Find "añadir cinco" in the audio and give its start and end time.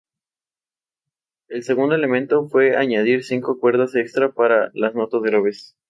2.75-3.59